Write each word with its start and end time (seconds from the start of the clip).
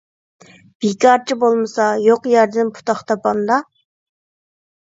بىكارچى 0.85 1.37
بولمىسا 1.43 1.89
يوق 2.05 2.25
يەردىن 2.31 2.73
پۇتاق 2.79 3.05
تاپامدا؟ 3.13 3.59